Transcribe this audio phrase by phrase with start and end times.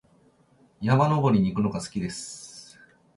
[0.81, 2.75] 山登りに行くのが好きです。